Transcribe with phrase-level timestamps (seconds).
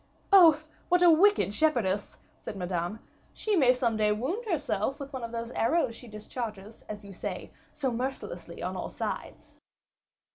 [0.33, 0.59] "Oh!
[0.89, 3.01] what a wicked shepherdess!" said Madame.
[3.35, 7.13] "She may some day wound herself with one of those arrows she discharges, as you
[7.13, 9.59] say, so mercilessly on all sides."